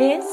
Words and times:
Es 0.00 0.24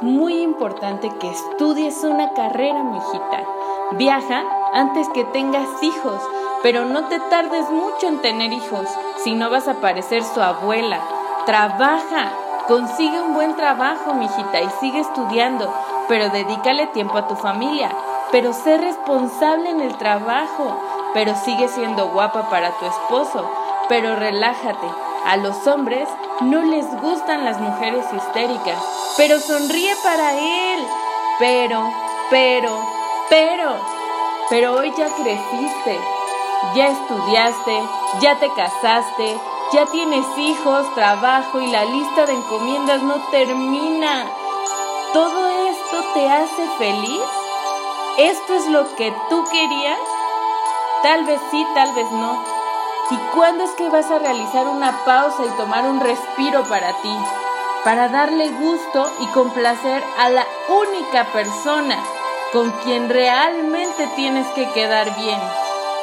muy 0.00 0.40
importante 0.40 1.10
que 1.20 1.30
estudies 1.30 2.04
una 2.04 2.32
carrera, 2.32 2.82
mijita. 2.82 3.44
Viaja 3.90 4.44
antes 4.72 5.10
que 5.10 5.24
tengas 5.24 5.68
hijos, 5.82 6.22
pero 6.62 6.86
no 6.86 7.04
te 7.04 7.20
tardes 7.28 7.68
mucho 7.68 8.08
en 8.08 8.22
tener 8.22 8.50
hijos, 8.50 8.86
si 9.22 9.34
no 9.34 9.50
vas 9.50 9.68
a 9.68 9.74
parecer 9.74 10.24
su 10.24 10.40
abuela. 10.40 11.00
Trabaja, 11.44 12.32
consigue 12.66 13.20
un 13.20 13.34
buen 13.34 13.56
trabajo, 13.56 14.14
mijita, 14.14 14.62
y 14.62 14.70
sigue 14.80 15.00
estudiando, 15.00 15.70
pero 16.08 16.30
dedícale 16.30 16.86
tiempo 16.86 17.18
a 17.18 17.28
tu 17.28 17.36
familia. 17.36 17.90
Pero 18.32 18.54
sé 18.54 18.78
responsable 18.78 19.68
en 19.68 19.82
el 19.82 19.98
trabajo, 19.98 20.78
pero 21.12 21.34
sigue 21.34 21.68
siendo 21.68 22.08
guapa 22.08 22.48
para 22.48 22.70
tu 22.78 22.86
esposo. 22.86 23.44
Pero 23.86 24.16
relájate, 24.16 24.86
a 25.26 25.36
los 25.36 25.66
hombres 25.66 26.08
no 26.40 26.62
les 26.62 26.86
gustan 27.00 27.44
las 27.44 27.60
mujeres 27.60 28.04
histéricas, 28.16 28.82
pero 29.16 29.38
sonríe 29.38 29.94
para 30.02 30.32
él. 30.32 30.86
Pero, 31.38 31.92
pero, 32.30 32.70
pero, 33.28 33.76
pero 34.48 34.74
hoy 34.74 34.92
ya 34.96 35.06
creciste, 35.06 35.98
ya 36.74 36.88
estudiaste, 36.88 37.82
ya 38.20 38.36
te 38.36 38.50
casaste, 38.52 39.38
ya 39.72 39.86
tienes 39.86 40.26
hijos, 40.38 40.94
trabajo 40.94 41.60
y 41.60 41.66
la 41.68 41.84
lista 41.84 42.26
de 42.26 42.32
encomiendas 42.32 43.02
no 43.02 43.16
termina. 43.30 44.26
¿Todo 45.12 45.48
esto 45.68 46.04
te 46.14 46.28
hace 46.28 46.68
feliz? 46.78 47.22
¿Esto 48.18 48.54
es 48.54 48.66
lo 48.66 48.94
que 48.96 49.14
tú 49.28 49.44
querías? 49.50 49.98
Tal 51.02 51.24
vez 51.24 51.40
sí, 51.50 51.66
tal 51.74 51.92
vez 51.94 52.10
no. 52.12 52.59
¿Y 53.12 53.16
cuándo 53.34 53.64
es 53.64 53.70
que 53.72 53.88
vas 53.88 54.08
a 54.08 54.20
realizar 54.20 54.68
una 54.68 55.04
pausa 55.04 55.44
y 55.44 55.56
tomar 55.56 55.84
un 55.84 55.98
respiro 55.98 56.62
para 56.68 56.92
ti? 57.02 57.12
Para 57.82 58.08
darle 58.08 58.48
gusto 58.50 59.10
y 59.18 59.26
complacer 59.28 60.00
a 60.16 60.28
la 60.28 60.46
única 60.68 61.24
persona 61.32 61.98
con 62.52 62.70
quien 62.84 63.08
realmente 63.08 64.06
tienes 64.14 64.46
que 64.48 64.70
quedar 64.70 65.12
bien. 65.16 65.40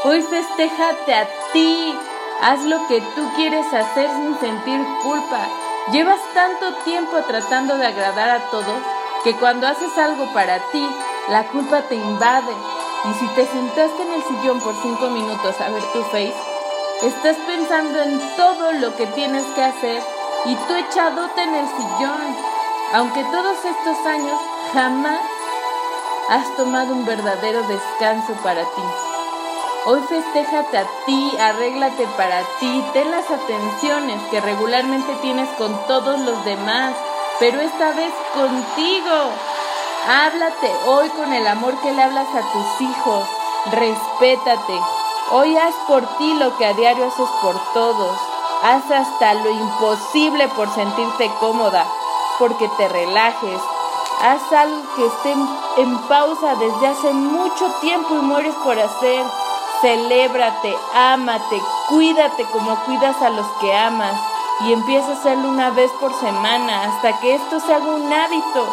Hoy 0.04 0.22
festéjate 0.22 1.14
a 1.14 1.28
ti. 1.54 1.98
Haz 2.42 2.66
lo 2.66 2.86
que 2.88 3.00
tú 3.16 3.30
quieres 3.38 3.66
hacer 3.74 4.10
sin 4.10 4.38
sentir 4.40 4.86
culpa. 5.02 5.48
Llevas 5.94 6.20
tanto 6.34 6.74
tiempo 6.84 7.18
tratando 7.26 7.78
de 7.78 7.88
agradar 7.88 8.30
a 8.30 8.40
todos 8.52 8.82
que 9.24 9.34
cuando 9.36 9.66
haces 9.66 9.98
algo 9.98 10.26
para 10.34 10.60
ti, 10.72 10.86
la 11.30 11.48
culpa 11.48 11.84
te 11.84 11.96
invade. 11.96 12.54
Y 13.06 13.14
si 13.14 13.28
te 13.28 13.48
sentaste 13.48 14.04
en 14.04 14.12
el 14.12 14.24
sillón 14.24 14.60
por 14.60 14.76
cinco 14.82 15.08
minutos 15.08 15.56
a 15.62 15.70
ver 15.70 15.84
tu 15.94 16.04
face, 16.04 16.57
Estás 17.02 17.38
pensando 17.46 18.02
en 18.02 18.20
todo 18.36 18.72
lo 18.72 18.96
que 18.96 19.06
tienes 19.06 19.46
que 19.54 19.64
hacer 19.64 20.02
y 20.46 20.56
tú 20.56 20.74
echadote 20.74 21.44
en 21.44 21.54
el 21.54 21.68
sillón, 21.68 22.36
aunque 22.92 23.24
todos 23.26 23.58
estos 23.64 24.06
años 24.08 24.40
jamás 24.74 25.20
has 26.30 26.56
tomado 26.56 26.96
un 26.96 27.06
verdadero 27.06 27.62
descanso 27.68 28.34
para 28.44 28.64
ti. 28.64 28.82
Hoy 29.86 30.02
festéjate 30.10 30.80
a 30.80 30.86
ti, 31.06 31.38
arréglate 31.40 32.08
para 32.18 32.42
ti, 32.60 32.84
ten 32.94 33.12
las 33.12 33.30
atenciones 33.30 34.20
que 34.32 34.42
regularmente 34.42 35.14
tienes 35.22 35.50
con 35.50 35.80
todos 35.86 36.20
los 36.22 36.44
demás, 36.46 36.96
pero 37.40 37.62
esta 37.62 37.92
vez 37.92 38.12
contigo. 38.34 39.32
Háblate 40.10 40.72
hoy 40.88 41.10
con 41.10 41.32
el 41.32 41.46
amor 41.46 41.80
que 41.82 41.92
le 41.92 42.02
hablas 42.02 42.28
a 42.34 42.42
tus 42.42 42.82
hijos, 42.82 43.24
respétate, 43.72 44.82
Hoy 45.30 45.58
haz 45.58 45.76
por 45.90 46.06
ti 46.18 46.34
lo 46.36 46.56
que 46.56 46.66
a 46.66 46.74
diario 46.74 47.06
haces 47.06 47.28
por 47.42 47.54
todos. 47.74 48.18
Haz 48.64 48.90
hasta 48.90 49.34
lo 49.34 49.50
imposible 49.50 50.48
por 50.48 50.74
sentirte 50.74 51.30
cómoda, 51.42 51.86
porque 52.40 52.70
te 52.78 52.88
relajes. 52.88 53.60
Haz 54.22 54.54
algo 54.54 54.84
que 54.96 55.06
esté 55.06 55.34
en 55.82 55.98
pausa 56.08 56.56
desde 56.56 56.88
hace 56.88 57.12
mucho 57.12 57.66
tiempo 57.82 58.16
y 58.16 58.20
mueres 58.20 58.56
por 58.64 58.80
hacer. 58.80 59.26
Celébrate, 59.82 60.74
ámate, 60.94 61.62
cuídate 61.90 62.46
como 62.46 62.76
cuidas 62.86 63.22
a 63.22 63.30
los 63.30 63.48
que 63.60 63.76
amas 63.76 64.18
y 64.62 64.72
empieza 64.72 65.10
a 65.10 65.16
hacerlo 65.16 65.50
una 65.50 65.72
vez 65.72 65.92
por 66.00 66.14
semana 66.14 66.86
hasta 66.86 67.20
que 67.20 67.36
esto 67.36 67.60
se 67.60 67.74
haga 67.74 67.86
un 67.86 68.14
hábito. 68.14 68.66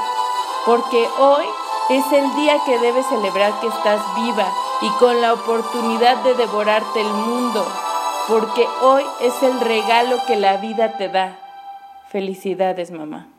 Porque 0.66 1.10
hoy 1.18 1.46
es 1.88 2.12
el 2.12 2.32
día 2.36 2.62
que 2.64 2.78
debes 2.78 3.06
celebrar 3.08 3.58
que 3.58 3.66
estás 3.66 4.00
viva 4.14 4.46
y 4.82 4.88
con 4.98 5.20
la 5.20 5.32
oportunidad 5.32 6.22
de 6.24 6.34
devorarte 6.34 7.00
el 7.00 7.08
mundo, 7.08 7.66
porque 8.28 8.66
hoy 8.82 9.04
es 9.20 9.42
el 9.42 9.60
regalo 9.60 10.16
que 10.26 10.36
la 10.36 10.56
vida 10.56 10.96
te 10.96 11.08
da. 11.08 11.38
Felicidades, 12.08 12.90
mamá. 12.90 13.33